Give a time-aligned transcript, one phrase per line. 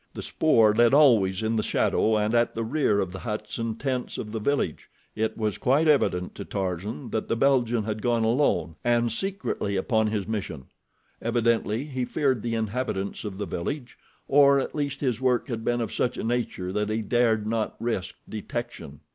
[0.15, 3.79] The spoor led always in the shadow and at the rear of the huts and
[3.79, 8.77] tents of the village—it was quite evident to Tarzan that the Belgian had gone alone
[8.83, 10.65] and secretly upon his mission.
[11.21, 13.95] Evidently he feared the inhabitants of the village,
[14.27, 17.75] or at least his work had been of such a nature that he dared not
[17.79, 19.01] risk detection.